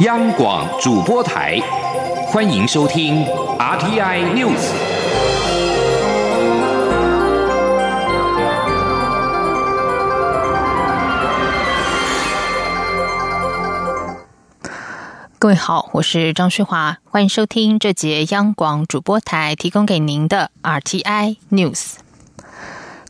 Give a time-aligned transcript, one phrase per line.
[0.00, 1.60] 央广主播台，
[2.28, 3.22] 欢迎收听
[3.58, 4.56] RTI News。
[15.38, 21.96] 各位好，我是张旭华，欢迎收听这节央广主播台提供给您的 RTI News。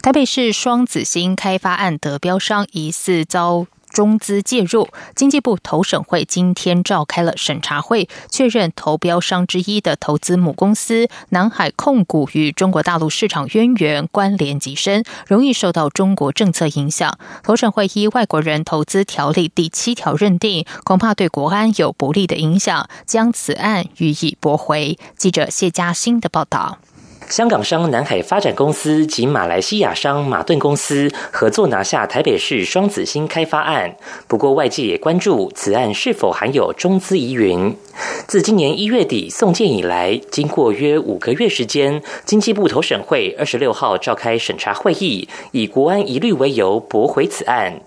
[0.03, 3.67] 台北市双子星开发案得标商疑似遭。
[3.93, 17.19] 中资介入，经济部投审会今天召开了审查会，确认投标商之一的投资母公司南海控股与中国大陆市场渊源关联极深，容易受到中国政策影响。
[17.43, 24.99] 投审会依外国人投资条例第七条认定，恐怕对国安有不利的影响，将此案予以驳回。
[25.17, 26.79] 记者谢嘉欣的报道。
[27.31, 33.95] 香港商南海发展公司及马来西亚商马顿公司合作拿下台北市双子星开发案，
[34.27, 37.73] 不过外界也关注此案是否含有中资疑云。
[38.27, 47.81] 自今年一月底送件以来，经过约五个月时间，经济部投审会二十六号召开审查会议，以国安疑虑为由驳回此案。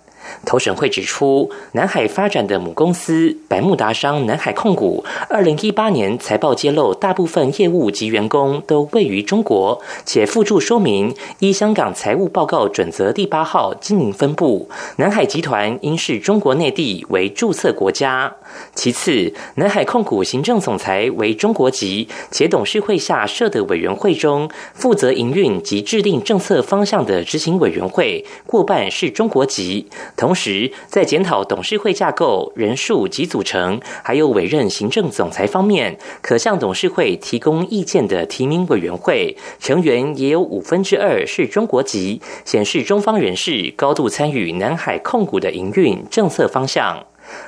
[0.45, 18.35] 投审会指出，南海发展的母公司百慕达商南海控股，二零一八年财报揭露，大部分业务及员工都位于中国，且附注说明依香港财务报告准则第八号经营分部，南海集团应是中国内地为注册国家。
[18.75, 29.87] 其次，南海控股行政总裁为中国籍，且董事会下设的委员会中，负责营运及制定政策方向的执行委员会过半是中国籍。
[30.15, 47.05] 同时，在检讨董事会架构、人数及组成，还有委任行政总裁方面，可向董事会提供意见的提名委员会成员也有五分之二是中国籍，显示中方人士高度参与南海控股的营运政策方向。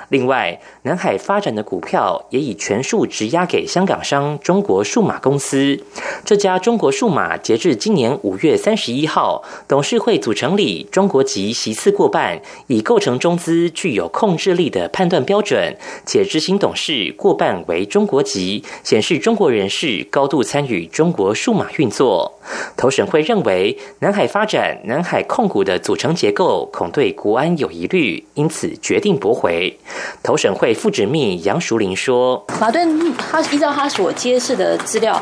[0.09, 5.83] 另外，南海发展的股票也已全数质押给香港商中国数码公司。
[6.23, 22.33] 这家中国数码截至今年五月三十一号，董事会组成里中国籍席次过半，已构成中资具有控制力的判断标准，且执行董事过半为中国籍，显示中国人士高度参与中国数码运作。
[22.77, 29.74] 投审会认为，南海发展、南海控股的组成结构恐对国安有疑虑，因此决定驳回。
[30.23, 35.21] 投审会副执秘杨淑玲说：“马顿他依照他所揭示的资料，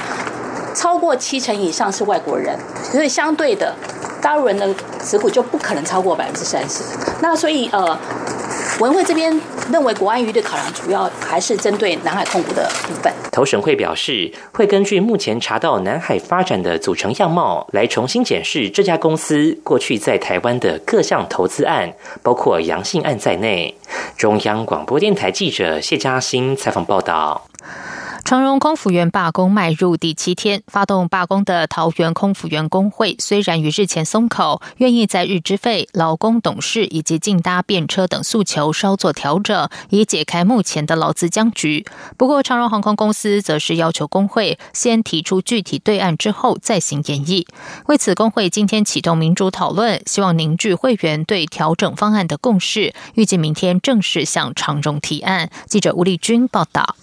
[0.75, 3.75] 超过七成以上是外国人，所以相对的，
[4.21, 4.73] 大陆人的
[5.03, 6.83] 持股就不可能超过百分之三十。
[7.21, 7.97] 那所以呃。”
[8.79, 9.39] 文会这边
[9.71, 13.13] 认为，国安余的考量主要还是针对南海控股的部分。
[13.31, 23.77] 投审会表示，会根据目前查到南海发展的组成样貌，来重新检视这家公司过去在台湾的各项投资案，包括阳性案在内。
[24.17, 27.45] 中央广播电台记者谢嘉欣采访报道。
[28.25, 41.85] 长荣空服员罢工迈入第七天，发动罢工的桃园空服员工会虽然于日前松口，愿意在日资费、劳工董事以及进搭便车等诉求稍作调整，以解开目前的劳资僵局。
[42.17, 47.45] 不过，长荣航空公司则是要求工会先提出具体对案之后再行演绎。
[47.87, 55.49] 为此，工会今天启动民主讨论，希望凝聚会员对调整方案的共识，预计明天正式向长荣提案。
[55.67, 56.95] 记者吴丽君报道。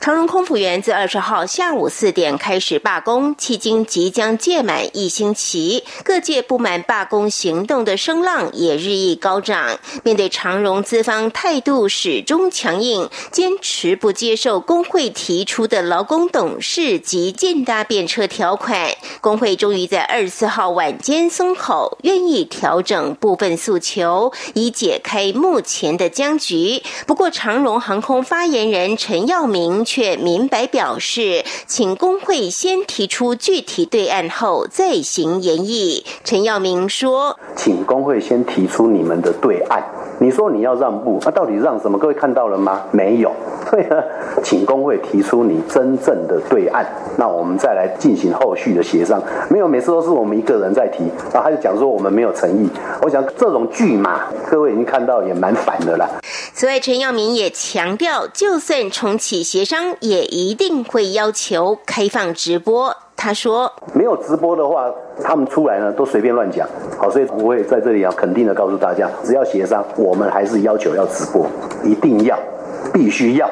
[0.00, 9.78] 长荣空服员自二十号下午四点开始罢工，迄今即将届满一星期，各界不满罢工行动的声浪也日益高涨。
[10.04, 18.90] 面对长荣资方态度始终强硬，坚持不接受工会提出的劳工董事及建搭便车条款，
[19.20, 26.82] 工会终于在二十四号晚间松口，愿意调整部分诉求，以解开目前的僵局。
[27.06, 29.57] 不过，长荣航空发言人陈耀明。
[29.58, 36.04] 明确明白表示，请工会先提出具体对案后再行研议。
[36.22, 39.82] 陈耀明说：“请工会先提出你们的对案。
[40.18, 41.98] 你说你要让步，那到底让什么？
[41.98, 42.82] 各位看到了吗？
[42.90, 43.32] 没有。
[43.70, 44.02] 对啊，
[44.42, 46.86] 请工会提出你真正的对案，
[47.16, 49.22] 那我们再来进行后续的协商。
[49.50, 52.68] 没有，每次都是我们一个人在提，然后他就讲说我们没有诚意。
[53.02, 56.08] 我想这种剧嘛，各位已经看到也蛮烦的了。
[56.54, 59.42] 此外，陈耀明也强调，就算重启。
[59.42, 62.96] 协商也一定会要求开放直播。
[63.18, 64.90] 他说：“没有直播的话，
[65.22, 66.66] 他们出来呢都随便乱讲。
[66.96, 71.46] 好，所以我会在这里要肯定的告诉大家，只要协商，我们还是要求要直播，
[71.82, 72.38] 一定要。”
[72.90, 73.50] 必须要。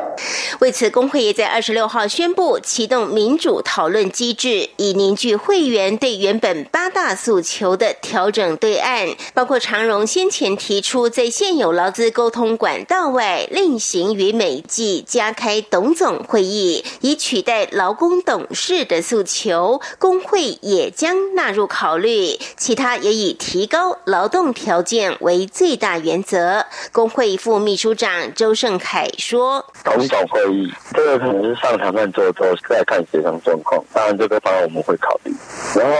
[0.60, 22.38] 为此，工会也在二十六号宣布启动民主讨论机制，以凝聚会员对原本八大诉求的调整对案，包括长荣先前提出在现有劳资沟通管道外另行与美记加开董总会议，以取代劳工董事的诉求，工会也将纳入考虑。
[22.56, 26.64] 其他也以提高劳动条件为最大原则。
[26.92, 30.45] 工会副秘书长周胜凯说：“董总会
[30.92, 35.32] 这个可能是上谈判做之后再看协商状况，当然这个方案我们会考虑。
[35.74, 35.94] 然后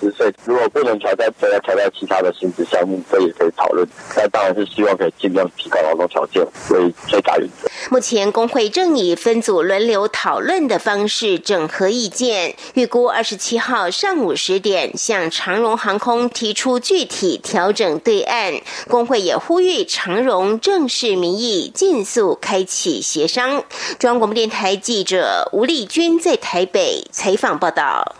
[0.00, 3.86] 十岁如果不能调在，再来调在其他的薪资项目，这也可以讨论。
[4.16, 7.68] 那当然是希望可以尽量提高劳动条件为最大原则。
[7.90, 18.54] 目前工会正以分组轮流讨论的方式整合意见，预估二十七号上午十点向长荣航空提出具体调整对案。
[18.88, 23.64] 工会也呼吁长荣正视民意，尽速开启协商。
[23.96, 28.16] 中央广播电台记者吴丽君在台北采访报道。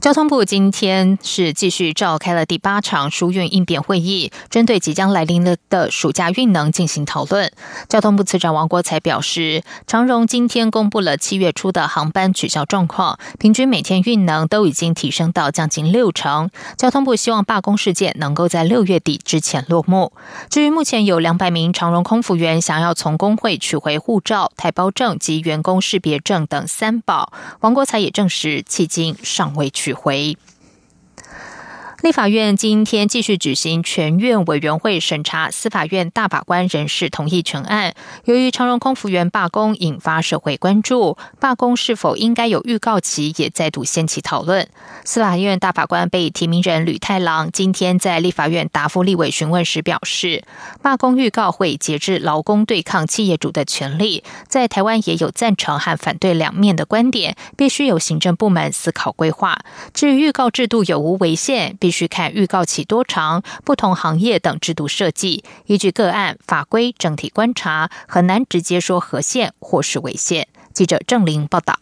[0.00, 7.50] 交通部今天是继续召开了第八场疏运应变会议，针对即将来临的的暑假运能进行讨论。
[7.88, 16.50] 交通部次长王国才表示，长荣今天公布了七月初的航班取消状况，平均每天运能都已经提升到将近六成。
[16.76, 20.12] 交通部希望罢工事件能够在六月底之前落幕。
[20.50, 29.85] 至于目前有两百名长荣空服员想要从工会取回护照、台胞证及员工识别证等三宝，王国才也证实，迄今尚未取。
[29.86, 30.36] 取回。
[32.02, 37.94] 立法院今天继续举行全院委员会审查司法院大法官人事同意权案。
[38.26, 44.68] 由于长荣空服员罢工引发社会关注，罢工是否应该有预告期，也再度掀起讨论。
[45.04, 50.44] 司法院大法官被提名人吕太郎今天在立法院答复立委询问时表示，
[50.82, 54.22] 罢工预告会节制劳工对抗企业主的权利。
[54.48, 59.60] 在台湾也有赞成和反对两面的观点，必须由行政部门思考规划。
[59.94, 61.74] 至于预告制度有无违宪？
[61.86, 70.48] 必须看预告期多长、不同行业等制度设计，依据个案法规整体观察，很难直接说合宪或是违宪。
[70.72, 71.78] 记者郑玲报道。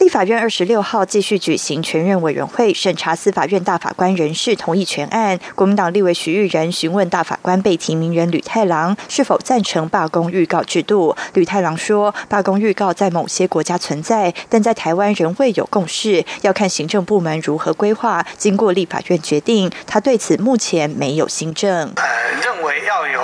[0.00, 5.38] 立法院二十六号继续举行全院委员会审查司法院大法官人事同意权案。
[5.54, 11.16] 国民党立委徐玉仁询问大法官被提名人吕太郎是否赞成罢工预告制度。
[11.34, 19.70] 吕太郎说，罢工预告在某些国家存在，但在台湾仍未有共识，要看行政部门如何规划，经过立法院决定。
[19.86, 21.92] 他对此目前没有新政。
[21.94, 22.04] 呃，
[22.42, 23.22] 认为要有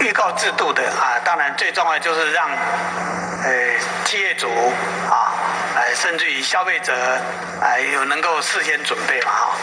[0.00, 4.48] 预告制度的啊，当然最重要就是让呃企业主
[5.08, 5.31] 啊。
[5.74, 6.92] 呃，甚至于消费者，
[7.60, 9.56] 呃，有能够事先准备嘛，哈，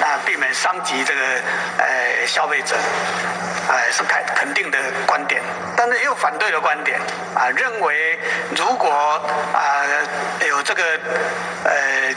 [0.00, 1.20] 那避免伤及这个
[1.78, 2.74] 呃消费者，
[3.68, 5.42] 呃，是肯肯定的观点，
[5.76, 6.98] 但是又反对的观点，
[7.34, 8.18] 啊，认为
[8.56, 8.90] 如果
[9.52, 9.84] 啊
[10.48, 10.82] 有这个
[11.64, 12.14] 呃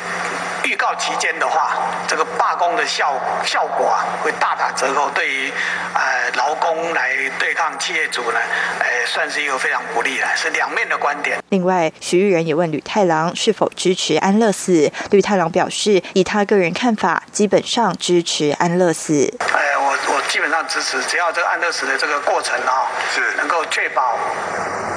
[0.74, 1.78] 预告期间的话，
[2.08, 3.14] 这个罢工的效
[3.46, 5.52] 效果啊会大打折扣，对于
[5.94, 8.40] 呃劳工来对抗企业主呢，
[8.80, 11.38] 呃，算是一个非常不利的，是两面的观点。
[11.50, 13.36] 另外，徐玉仁也问吕太郎。
[13.36, 14.92] 是否支持安乐死？
[15.12, 19.32] 吕太郎表示，以他个人看法，基本上支持安乐死。
[19.40, 19.83] 哎，我我
[20.34, 24.18] 基本上支持，只要这个安乐死的这个过程啊，是能够确保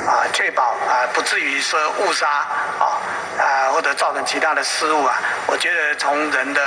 [0.07, 2.97] 啊，确保啊，不至于说误杀啊
[3.39, 5.21] 啊，或者造成其他的失误啊。
[5.47, 6.61] 我觉得从人的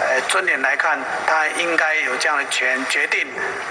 [0.00, 3.24] 呃尊严来看，他应该有这样的权决定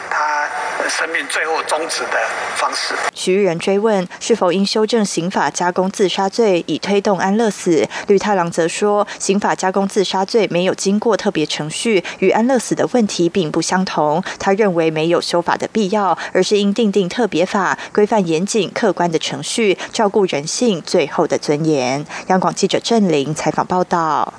[0.10, 0.48] 他
[0.88, 2.18] 生命最后终止的
[2.56, 2.94] 方式。
[3.14, 7.86] 徐玉仁追问是否应修正刑法加工自杀罪，以推动安乐死？
[8.08, 14.21] 吕太郎则说，刑法加工自杀罪没有经过特别程序，与安乐死的问题并不相同。
[14.40, 22.06] 他认为没有修法的必要，而是应定定特别法，规范严谨客观的程序，照顾人性最后的尊严。
[22.28, 24.34] 央广记者郑玲采访报道。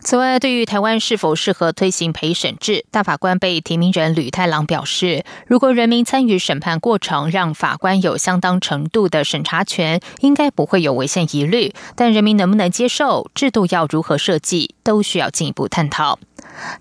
[0.00, 11.74] 此外，对于台湾是否适合推行陪审制，大法官被提名人吕太郎表示，如果人民参与审判过程，让法官有相当程度的审查权，应该不会有违宪疑虑。
[11.94, 16.18] 但人民能不能接受，制度要如何设计，都需要进一步探讨。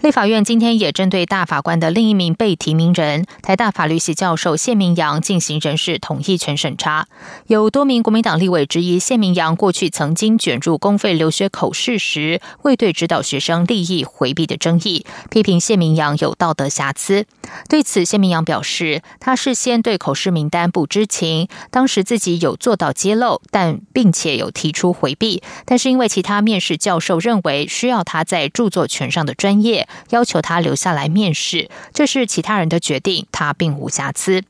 [0.01, 7.07] 立法院今天也针对大法官的另一名被提名人台大法律系教授谢明阳进行人事同意权审查。
[7.47, 17.25] 有多名国民党立委质疑谢明阳过去曾经卷入公费留学口试时未对指导学生利益回避的争议，批评谢明阳有道德瑕疵。
[17.69, 25.41] 对此，谢明阳表示，他事先对口试名单不知情，当时自己有做到揭露，但并且有提出回避。
[25.65, 34.43] 但是因为其他面试教授认为需要他在著作权上的专业，要求他留下来面试，这是其他人的决定，他并无瑕疵。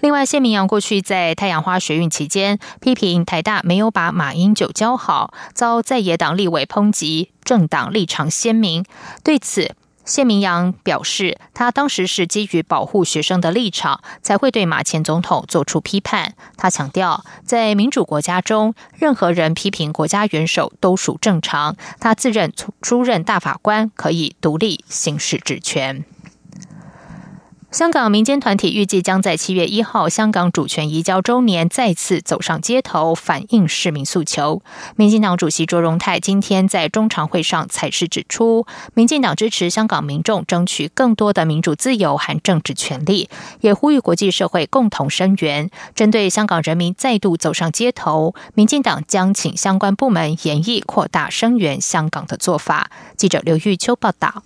[0.00, 8.84] 另外，谢明阳过去在太阳花学运期间批评台大没有把马英九教好，遭在野党立委抨击政党立场鲜明。
[9.24, 16.34] 对此，谢明阳表示，他当时是基于保护学生的立场，才会对马前总统做出批判。
[16.56, 21.76] 他强调，在民主国家中，任何人批评国家元首都属正常。
[21.98, 26.04] 他自认出任大法官，可以独立行使职权。
[27.74, 34.62] 香港民间团体预计将在七月一号香港主权移交周年再次走上街头，反映市民诉求。
[34.94, 38.64] 民进党主席卓荣泰今天在中常会上才是指出，
[38.94, 43.28] 民进党支持香港民众争取更多的民主自由和政治权利，
[43.60, 45.68] 也呼吁国际社会共同声援。
[45.96, 52.88] 针对香港人民再度走上街头，民进党将请相关部门研议扩大声援香港的做法。
[53.16, 54.44] 记者刘玉秋报道。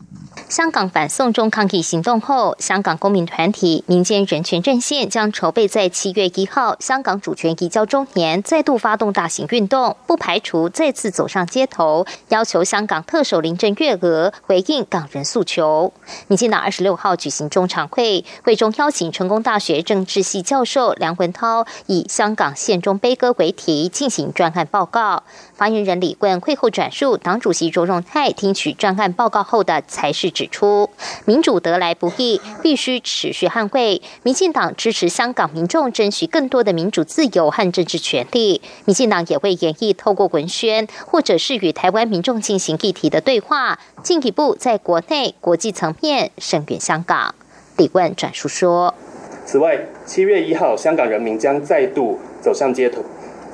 [0.48, 15.92] 香港反送中抗议行动后，香港公民团体民间人权阵线将筹备在七月一号香港主权移交周年再度发动大型运动，不排除再次走上街头，要求香港特首林郑月娥回应港人诉求。
[16.28, 25.24] 民进党二十六号举行中常会，会中邀请成功大学政治系教授梁文涛以“香港宪中悲歌”为题进行专案报告。
[25.54, 30.28] 发言人李冠会后转述党主席卓荣泰听取专案报告后的才是。
[30.28, 30.90] 指出，
[31.24, 34.00] 民主得来不易，必须持续捍卫。
[34.22, 38.60] 民进党支持香港民众争取更多的民主自由和政治权利。
[38.84, 47.34] 民进党也会演绎透过文宣，或者是与台湾民众进行议题的对话，进一步在国内、国际层面声援香港。
[47.76, 48.94] 李问转述说
[49.46, 53.02] ：“此外，七月一号，香港人民将再度走上街头。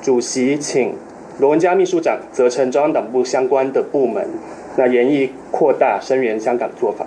[0.02, 0.96] 主席请
[1.38, 4.28] 罗文嘉秘书长责成中央党部相关的部门。”
[4.76, 7.06] 那严议扩大声援香港的做法，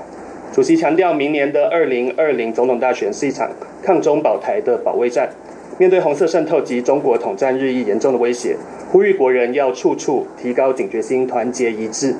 [0.53, 3.49] 主席强调，明年的二零二零总统大选是一场
[3.83, 5.29] 抗中保台的保卫战。
[5.77, 8.55] 面对红色渗透及中国统战日益严重的威胁，
[8.91, 12.15] 呼吁国人要处处提高警觉心，团结一致。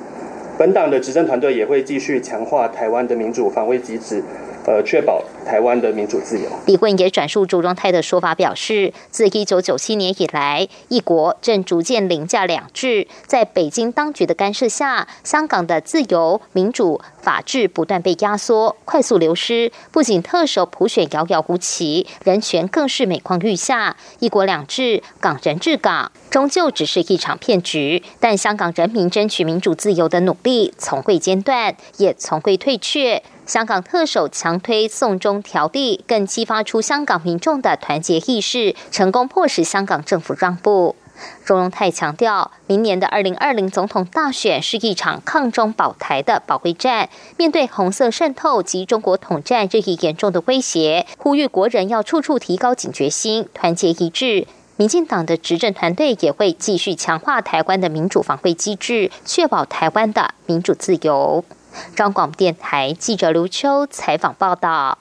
[0.56, 4.22] 本党的执政团队也会继续强化台湾的民主防卫机制。
[4.68, 6.46] 呃，确保台湾的民主自由。
[6.66, 19.72] 李棍也转述朱荣泰的说法，表示，自一九九七年以来，一国正逐渐凌驾两制，在北京当局的干涉下，香港的自由、民主、法治不断被压缩、快速流失。
[19.90, 23.96] 不仅特首普选遥遥无期，人权更是每况愈下。
[24.18, 28.02] 一国两制、港人治港，终究只是一场骗局。
[28.20, 33.22] 但香港人民争取民主自由的努力，从未间断，也从未退却。
[33.48, 40.94] 香港特首强推送中条例，更激发出香港民众的团结意识，成功迫使香港政府让步。
[41.46, 47.08] 钟荣泰强调，明年的二零二零总统大选是一场抗中保台的保卫战。
[47.38, 54.46] 面对红色渗透及中国统战日益严重的威胁，呼吁国人要处处提高警觉心，团结一致。
[54.76, 61.42] 民进党的执政团队也会继续强化台湾的民主防卫机制，确保台湾的民主自由。
[61.94, 64.98] 张广电台记者刘秋采访报道。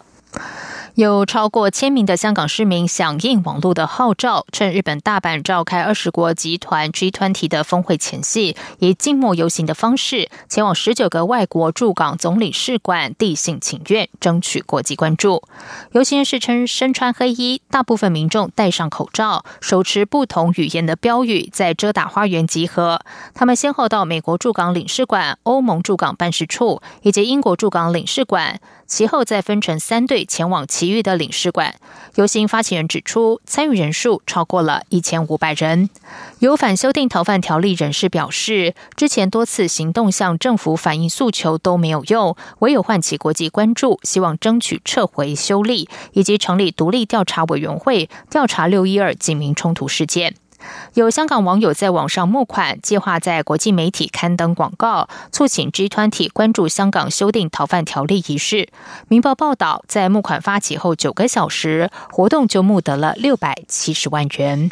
[0.95, 15.43] 有超过千名的香港市民响应网络的号召，趁日本大阪召开二十国集团 G20 的峰会前夕，以静默游行的方式前往十九个外国驻港总领事馆递信请愿，争取国际关注。
[15.91, 23.01] 游行人士称身穿黑衣，大部分民众戴上口罩，手持不同语言的标语，在遮打花园集合。
[23.35, 28.59] 他们先后到美国驻港领事馆、欧盟驻港办事处以及英国驻港领事馆。
[28.87, 31.75] 其后再分成三队前往其余的领事馆。
[32.15, 35.89] 游行发起人指出，参与人数超过了一千五百人。
[36.39, 50.35] 有反修订逃犯条例人士表示，之前多次行动向政府反映诉求都没有用，唯有唤起国际关注，希望争取撤回修例，以及成立独立调查委员会调查六一二警民冲突事件。
[50.93, 58.69] 有香港网友在网上募款，计划在国际媒体刊登广告，促请 G 团体关注香港修订逃犯条例一事。
[59.07, 64.69] 明报报道，在募款发起后九个小时，活动就募得了六百七十万元。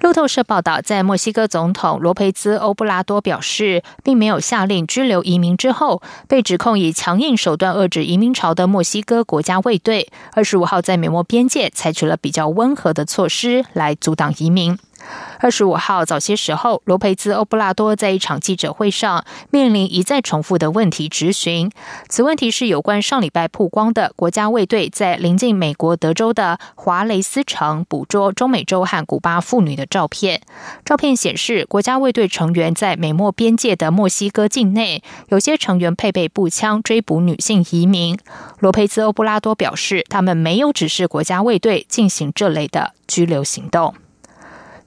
[0.00, 14.78] 路透社报道，在墨西哥总统罗培兹·欧布拉多表示并没有下令拘留移民之后，被指控以强硬手段遏制移民潮的墨西哥国家卫队，二十五号在美墨边界采取了比较温和的措施来阻挡移民。
[15.38, 21.70] 二十五号早些时候，罗培兹·欧布拉多在一场记者会上面临一再重复的问题质询。
[22.08, 30.40] 此问题是有关上礼拜曝光的国家卫队在临近美国德州的华雷斯城捕捉中美洲和古巴妇女的照片。
[30.84, 38.18] 照片显示，国家卫队成员在美墨边界的墨西哥境内，有些成员配备步枪追捕女性移民。
[38.60, 43.94] 罗培兹·欧布拉多表示，他们没有指示国家卫队进行这类的拘留行动。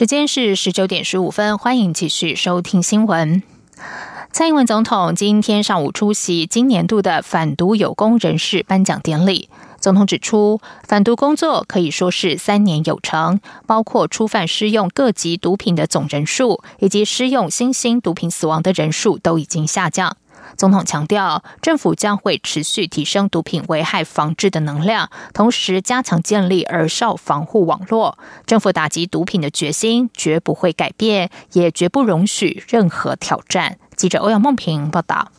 [0.00, 3.42] 时间是十九点十五分，欢迎继续收听新闻。
[4.32, 9.50] 蔡英文总统今天上午出席今年度的反毒有功人士颁奖典礼。
[9.78, 20.16] 总统指出，反毒工作可以说是三年有成，包括初犯施用各级毒品的总人数，以及施用新兴毒品死亡的人数都已经下降。
[20.60, 28.18] 总统强调，政府将会持续提升毒品危害防治的能量，同时加强建立儿少防护网络。
[28.44, 33.78] 政府打击毒品的决心绝不会改变，也绝不容许任何挑战。
[33.96, 35.32] 记者欧阳梦平报道。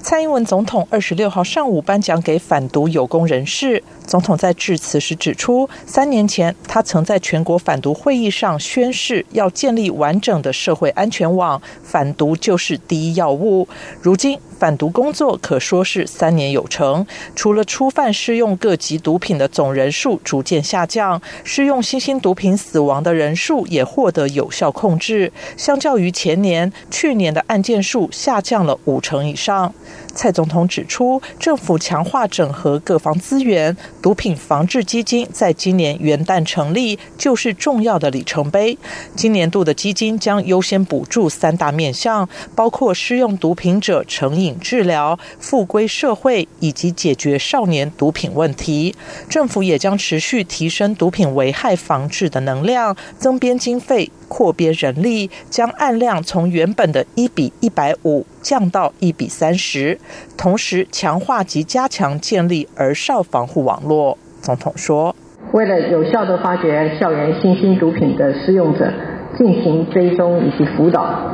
[0.00, 3.84] 蔡英文总统二十六号上午颁奖给反毒有功人士。
[4.04, 13.68] 总统在致辞时指出，三年前他曾在全国反毒会议上宣誓，要建立完整的社会安全网，反毒就是第一要务。
[14.00, 17.04] 如今，贩毒工作可说是三年有成。
[17.34, 25.32] 除了初犯适用各级毒品的总人数逐渐下降，适用新兴毒品死亡的人数也获得有效控制。
[25.56, 29.74] 相较于前年，去年的案件数下降了五成以上。
[30.14, 38.76] 蔡总统指出，政府强化整合各方资源，毒品防治基金在今年元旦成立，就是重要的里程碑。
[39.16, 48.94] 今年度的基金将优先补助三大面向，包括适用毒品者成瘾治疗、复归社会以及解决少年毒品问题。
[49.28, 54.10] 政府也将持续提升毒品危害防治的能量，增编经费。
[54.32, 59.98] 扩编人力，将案量从原本的一比一百五降到一比三十，
[60.38, 64.16] 同时强化及加强建立儿少防护网络。
[64.40, 65.14] 总统说
[65.52, 68.90] ：“为了有效的发掘校园新兴毒品的使用者，
[69.36, 71.30] 进行追踪以及辅导，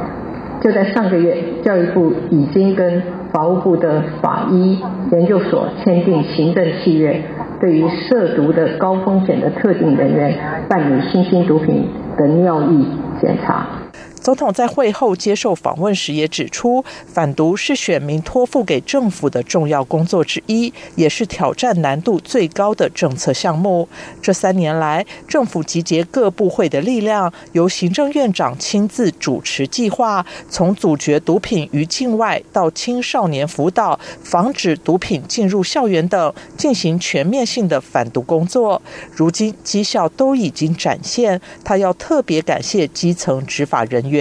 [0.60, 3.00] 就在上个月，教育部已经跟
[3.32, 4.82] 法务部的法医
[5.12, 7.22] 研究所签订行政契约，
[7.60, 10.36] 对于涉毒的高风险的特定人员
[10.68, 11.86] 办理新兴毒品。”
[12.18, 12.84] 的尿液
[13.20, 13.87] 检查。
[14.28, 23.88] 总统在会后接受访问时也指出，反毒是选民托付给政府的重要工作之一，也是挑战难度最高的政策项目。
[24.20, 38.82] 这三年来，政府集结各部会的力量，由行政院长亲自主持计划，从阻绝毒品于境外到青少年辅导、防止毒品进入校园等，进行全面性的反毒工作。
[39.10, 44.02] 如今绩效都已经展现，他要特别感谢基层执法人。
[44.10, 44.17] 员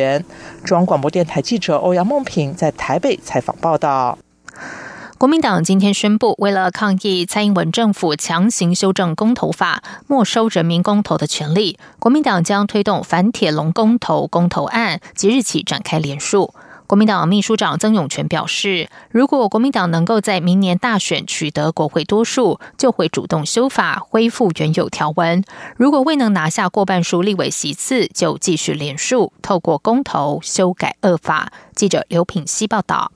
[0.64, 4.18] 中央广播电台记者欧阳梦平在台北采访报道。
[5.18, 16.54] 国民党今天宣布，为了抗议蔡英文政府强行修正公投法，没收人民公投的权利，国民党将推动反铁笼公投公投案，即日起展开联署。
[16.88, 25.42] 国民党秘书长曾永权表示，如果国民党能够在明年大选取得国会多数，就会主动修法恢复原有条文；
[25.76, 31.52] 如果未能拿下过半数立委席次，就继续连署，透过公投修改恶法。
[31.76, 33.12] 记者刘品希报道。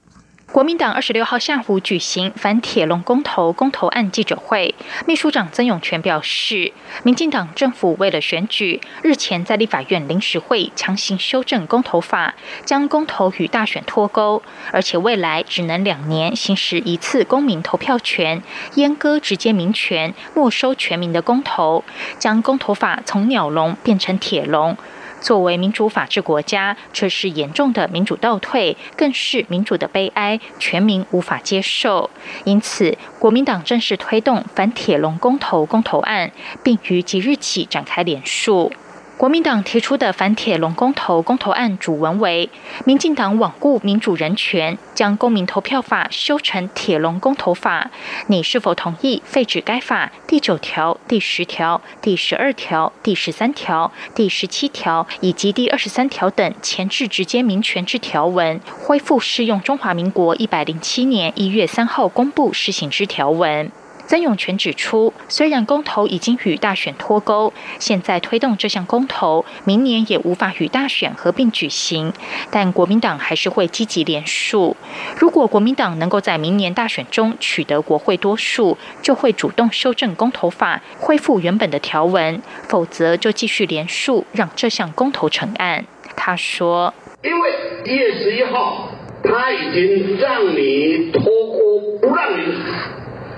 [0.52, 4.76] 国民党二十六号下午举行反铁笼公投公投案记者会，
[5.08, 12.36] 秘书长曾永权表示，民进党政府为了选举，日前在立法院临时会强行修正公投法，
[12.66, 18.44] 将公投与大选脱钩，而且未来只能两年行使一次公民投票权，
[18.76, 21.86] 阉割直接民权，没收全民的公投，
[22.20, 24.76] 将公投法从鸟笼变成铁笼。
[25.22, 32.10] 作为民主法治国家，这是严重的民主倒退，更是民主的悲哀，全民无法接受。
[32.44, 36.32] 因此，国民党正式推动反铁笼公投公投案，
[36.64, 38.74] 并于即日起展开联署。
[39.22, 42.50] 国民党提出的反铁笼公投公投案主文为：
[42.86, 47.92] 民进党罔顾民主人权，将公民投票法修成铁笼公投法。
[48.26, 63.72] 你是否同意废止该法第九条、第十条、第十二条、第十三条、第十七条以及第二十三条等前置直接民权之条文，恢复适用中华民国一百零七年一月三号公布施行之条文？
[64.12, 72.12] 曾永权指出，虽然公投已经与大选脱钩，现在推动这项公投，明年也无法与大选合并举行，
[72.50, 74.76] 但国民党还是会积极连署。
[75.18, 85.86] 如果国民党能够在明年大选中取得国会多数，就会主动修正公投法，恢复原本的条文；否则就继续连署，让这项公投成案。
[86.18, 86.94] 他说
[87.24, 87.50] ：“因为
[87.86, 88.90] 一月十一号，
[89.24, 92.54] 他已经让你脱钩，不让你。”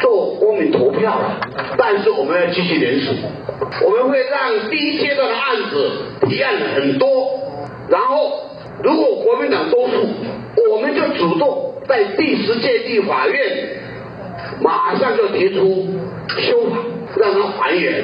[0.03, 1.39] 做公民投票了，
[1.77, 3.13] 但是我们要继续联署，
[3.85, 5.91] 我们会让第一阶段的案子
[6.27, 7.07] 提案很多，
[7.89, 8.41] 然后
[8.83, 9.95] 如果国民党多数，
[10.69, 13.79] 我们就主动在第十届立法院
[14.61, 15.87] 马上就提出
[16.37, 16.77] 修法，
[17.15, 18.03] 让它还原。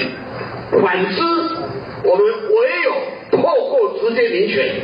[0.82, 1.22] 反之，
[2.06, 4.84] 我们唯有透过直接民权，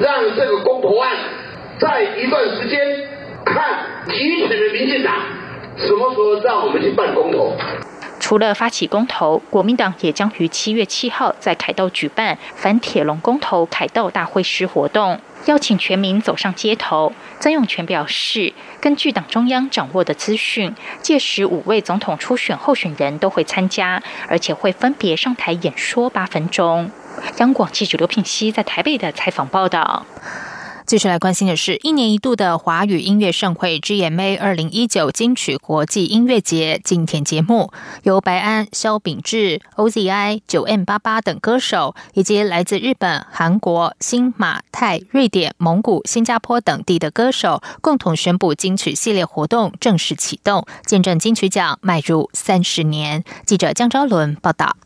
[0.00, 1.16] 让这个公投案
[1.80, 2.78] 在一段时间
[3.44, 5.12] 看集权的民进党。
[5.76, 7.54] 什么时候让我们去办公投？
[8.18, 17.12] 除了发起公投，国民党也将于七月七号在凯道举办反铁笼公投凯道大会师活动，邀请全民走上街头。
[17.38, 26.90] 曾永权表示，根据党中央掌握的资讯，届时五位总统初选候选人都会参加，而且会分别上台演说八分钟。
[27.38, 30.06] 央广记者刘品熙在台北的采访报道。
[30.86, 37.72] 继续来关心的是，一年一度的华语音乐盛会 GMA 二零一九金曲国际音乐节今天节目，
[38.04, 53.24] 由白安、萧秉治、OZI、九 M 八八等歌手，以及来自日本、韩国、新马泰、瑞典、蒙古、新加坡等地的歌手，共同宣布金曲系列活动正式启动，见证金曲奖迈入三十年。
[53.44, 54.76] 记者江昭伦报道。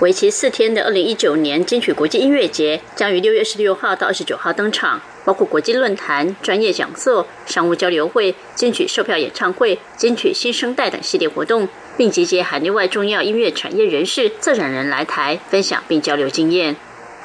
[0.00, 16.76] 为期四天的二零一九年金曲国际音乐节将于六月十六号到二十九号登场，包括国际论坛、专业讲座、商务交流会、金曲售票演唱会、金曲新生代等系列活动，并集结海内外重要音乐产业人士、策展人来台分享并交流经验。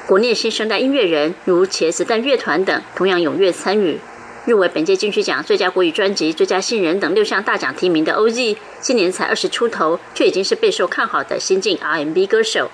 [0.08, 4.00] 国内新生代音乐人如茄子蛋乐团等同样踊跃参与。
[4.44, 12.68] 入围本届金曲奖最佳国语专辑、最佳新人等六项大奖提名的 OZ，今年才二十出头，却已经是备受看好的新晋 R&B 歌手。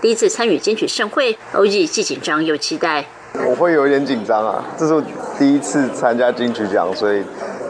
[0.00, 3.04] 第一次参与金曲盛会，OZ 既紧张又期待。
[3.46, 5.04] 我会有一点紧张啊，这是我
[5.38, 7.22] 第一次参加金曲奖，所以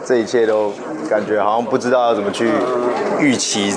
[0.05, 0.73] 这一切都。
[1.07, 2.51] 感觉好像不知道要怎么去
[3.21, 3.73] 预期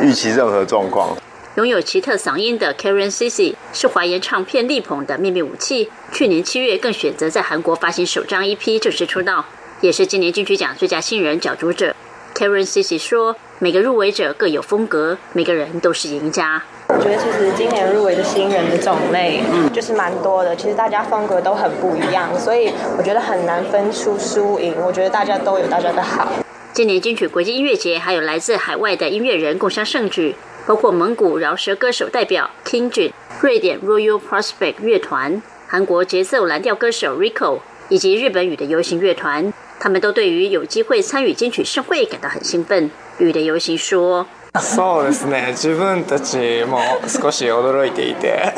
[0.00, 1.14] 预期任何状况。
[1.56, 5.90] 拥有奇特嗓音的 Karen Cici 是华研唱片力捧的秘密武器。
[6.12, 9.44] 去年七月更选择在韩国发行首张 EP 正式出道，
[9.80, 11.96] 也是今年金曲奖最佳新人角逐者。
[12.36, 20.54] Karen Cici 说：“每个入围者各有风格，每个人都是赢家。”我觉得其实今年入围的新人的种类，嗯，就是蛮多的。
[20.54, 24.76] 其实大家风格都很不一样，所以我觉得很难分出输赢。
[24.80, 26.32] 我觉得大家都有大家的好。
[26.72, 30.36] 今年金曲国际音乐节还有来自海外的音乐人共襄盛举，
[30.70, 42.88] 包括蒙古饶舌歌手代表 King Jun、瑞典 Royal Prospect 乐团、韩国节奏蓝调歌手 Rico 以及日本语的游行乐团，他们都对于有机会参与金曲盛会感到很兴奋。
[43.18, 44.28] 语的游行说。
[44.57, 45.51] そうですね。
[45.51, 48.53] 自分たちも少し驚いていて。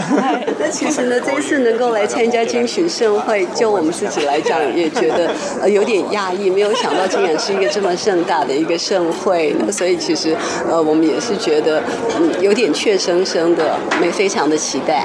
[0.59, 9.55] 那其实呢，这一次能够来参加金曲盛会，就我们自己来讲，也觉得呃有点讶异，没有想到竟然是一个这么盛大的一个盛会。
[9.65, 10.37] 那所以其实
[10.69, 11.81] 呃，我们也是觉得
[12.15, 15.03] 嗯有点怯生生的，没非常的期待。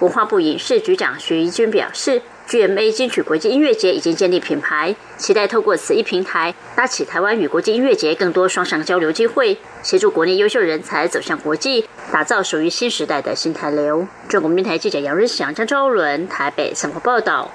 [0.00, 2.20] 文化部影视局长徐怡君表示。
[2.49, 14.07] GMA 金曲国际音乐节已经建立品牌，期待透过此一平台，搭起台湾与国际音乐节更多双向交流机会，协助国内优秀人才走向国际，打造属于新时代的新台流。
[14.27, 17.51] 中国民台记者杨日祥、张昭伦台北生活报道。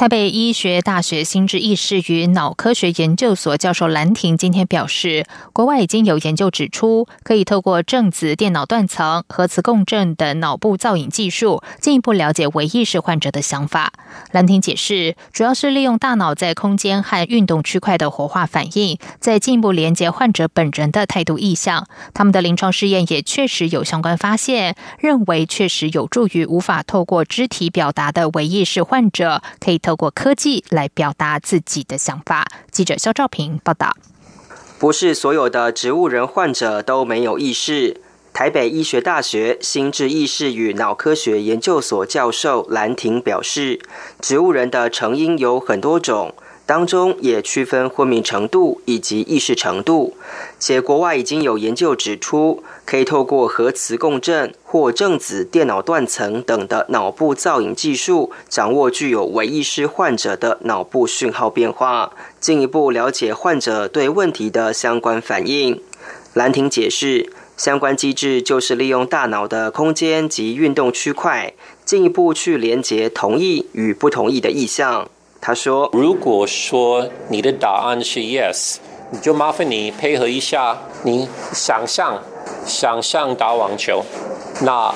[0.00, 13.92] 台北医学大学心智意识与脑科学研究所教授兰婷今天表示，国外已经有研究指出，可以透过正子电脑断层、核磁共振等脑部造影技术，进一步了解唯意识患者的想法。
[14.32, 21.86] 兰亭解释，主要是利用大脑在空间和运动区块的活化反应，再进一步连接患者本人的态度意向。
[22.14, 29.78] 他们的临床试验也确实有相关发现，认为确实有助于无法透过肢体表达的唯意识患者，可以。
[29.90, 32.46] 透过科技来表达自己的想法。
[32.70, 33.90] 记者肖兆平报道。
[34.78, 38.00] 不是所有的植物人患者都没有意识。
[38.32, 43.80] 台北医学大学心智意识与脑科学研究所教授兰婷表示，
[44.20, 46.36] 植物人的成因有很多种，
[46.70, 50.14] 当中也区分昏迷程度以及意识程度。
[50.60, 65.82] 且国外已经有研究指出，可以透过核磁共振或正子电脑断层等的脑部造影技术，掌握具有唯意识患者的脑部讯号变化，进一步了解患者对问题的相关反应。
[66.34, 67.32] 兰婷解释。
[67.56, 71.52] 相关机制就是利用大脑的空间及运动区块，
[71.84, 75.10] 进一步去连接同意与不同意的意向。
[75.42, 78.76] 他说：“如果说你的答案是 yes，
[79.10, 82.22] 你就麻烦你配合一下，你想象
[82.66, 84.04] 想象打网球，
[84.60, 84.94] 那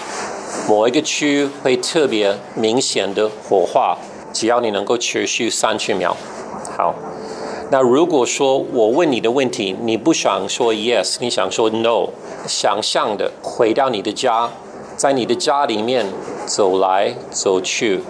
[0.69, 3.97] 某一个区会特别明显的火花，
[4.35, 6.15] 只要你能够持续三十秒。
[6.77, 6.95] 好，
[7.71, 12.09] 那如果说我问你的问题，你不想说 yes，你想说 no。”
[12.47, 14.51] 想象的回到你的家，
[14.99, 16.05] 在你的家里面
[16.45, 18.03] 走来走去，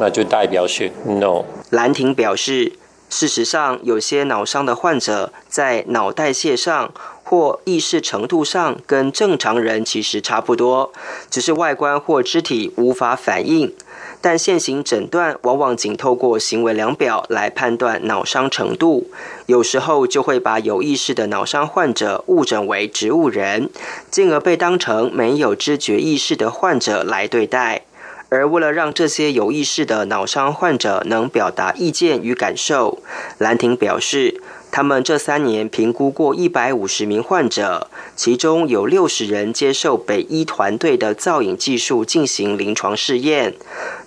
[0.00, 1.44] 那就代表是 no。
[1.72, 2.74] 兰亭表示，
[3.08, 6.92] 事实上，有些脑伤的患者在脑代谢上
[7.24, 10.92] 或意识程度上跟正常人其实差不多，
[11.30, 13.74] 只是外观或肢体无法反应。
[14.20, 19.10] 但现行诊断往往仅透过行为量表来判断脑伤程度，
[19.46, 23.70] 有时候就会把有意识的脑伤患者误诊为植物人，
[24.10, 27.86] 进而被当成没有知觉意识的患者来对待。
[28.32, 33.02] 而为了让这些有意识的脑伤患者能表达意见与感受，
[33.36, 34.40] 兰亭表示。
[34.74, 43.54] 他们这三年评估过一百五十名患者，其中有六十人接受北医团队的造影技术进行临床试验。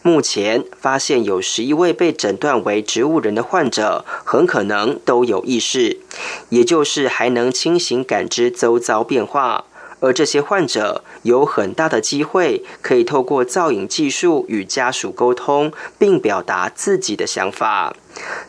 [0.01, 5.99] 目前发现有十一位被诊断为植物人的患者，很可能都有意识，
[6.49, 9.65] 也就是还能清醒感知周遭变化。
[9.99, 17.95] 而这些患者有很大的机会可以透过造影技术与家属沟通，并表达自己的想法。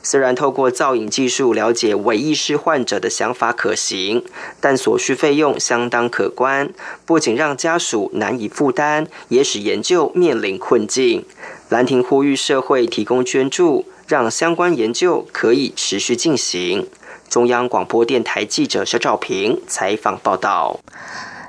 [0.03, 4.25] 虽然透过造影技术了解伪意识患者的想法可行，
[4.61, 6.73] 但所需费用相当可观，
[7.05, 11.25] 不仅让家属难以负担，也使研究面临困境。
[11.69, 16.87] 兰亭呼吁社会提供捐助，让相关研究可以持续进行。
[17.29, 20.79] 中央广播电台记者肖兆平采访报道。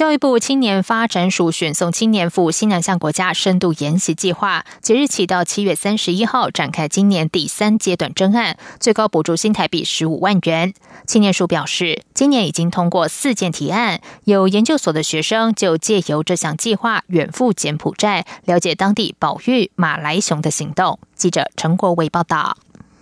[0.00, 10.72] 教育部青年发展署选送青年赴新南向国家深度研习计划，即日起到七月三十一号展开今年第三阶段征案，最高补助新台币十五万元。
[11.06, 20.98] 青年署表示，今年已经通过四件提案，有研究所的学生就借由这项计划远赴柬埔寨，了解当地保育马来熊的行动。
[21.14, 22.56] 记者陈国伟报道。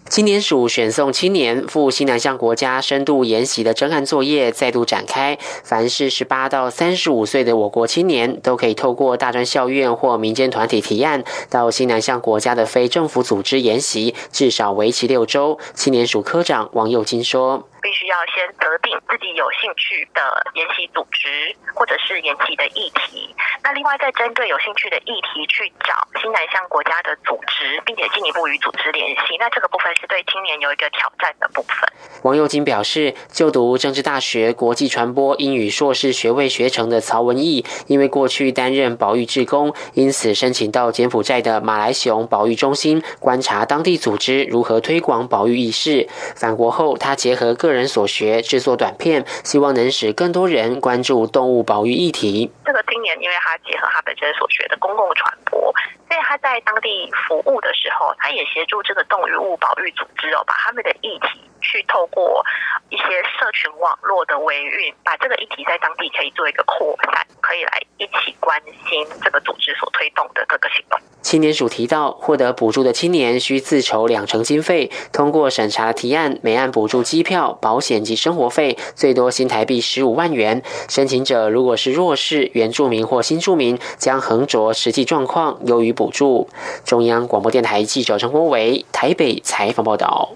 [0.09, 5.39] 青年署选送青年赴西南向国家深度研习的征案作业再度展开。
[5.63, 15.59] 凡是十八到三十五岁的我国青年，都可以透过大专校院或民间团体提案，到西南向国家的非政府组织研习，至少为期六周。
[15.75, 17.69] 青年署科长王佑金说。
[17.81, 20.21] 必须要先择定自己有兴趣的
[20.55, 29.37] 研习组织或者是研习的议题，那另外再针对有兴趣的议题去找新南向国家的组织，并且进一步与组织联系。
[29.39, 31.89] 那这个部分是对青年有一个挑战的部分。
[32.23, 46.09] 王佑金表示，就读政治大学国际传播英语硕士学位学成的曹文义，因为过去担任保育志工，因此申请到柬埔寨的马来熊保育中心观察当地组织如何推广保育意识。
[46.35, 52.51] 返国后，他结合各个人所学制作短片，希望能使更多人关注动物保育议题。
[52.65, 55.73] 这个今年，因为他结合他本身所学的公共传播，
[56.09, 62.43] 所以他在当地服务的时候，他也协助这个动物保育组织哦，把他们的议题去透过
[62.89, 63.05] 一些
[63.39, 70.99] 社群网络的维运，把这个议题在当地可以做一个扩散，可以来一起关心这个组织所推动的各个行动。
[71.21, 77.53] 青年署提到，获得补助的青年需自筹两成经费，通过审查提案，每案补助机票。
[77.61, 80.63] 保险及生活费最多新台币十五万元。
[80.89, 86.49] 申请者如果是弱势、原住民或新住民，将横着实际状况优于补助。
[86.85, 90.31] 中央广播电台记者陈国伟台北采访报道。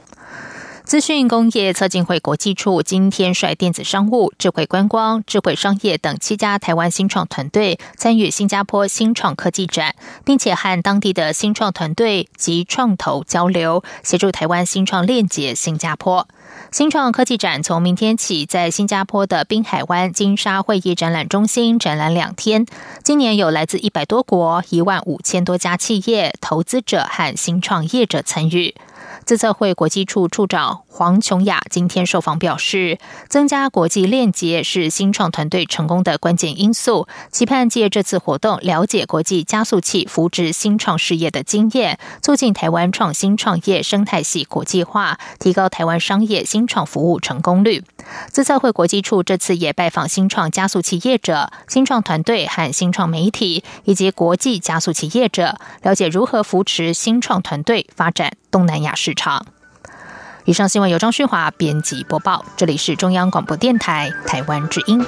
[0.85, 9.95] 资讯工业策进会国际处今天率电子商务、智慧观光、智慧商业等七家台湾新创团队参与新加坡新创科技展，
[10.25, 16.27] 并且和当地的新创团队及创投交流，协助台湾新创链接新加坡。
[16.71, 22.67] 新创科技展从明天起在新加坡的滨海湾金沙会议展览中心展览两天。
[23.05, 28.75] 今年有来自一百多国、一万五千多家企业、投资者和新创业者参与。
[29.25, 47.85] 自测会国际处处长黄琼雅今天受访表示，增加国际链接是新创团队成功的关键因素，期盼借这次活动了解国际加速器扶植新创事业的经验，促进台湾创新创业生态系国际化，提高台湾商业新创服务成功率。
[48.31, 59.47] 自测会国际处这次也拜访新创加速器业者、新创团队和新创媒体，以及国际加速器业者，了解如何扶持新创团队发展东南亚市场。
[60.45, 65.01] 以上新闻由张旭华编辑播报，这里是中央广播电台台湾之音。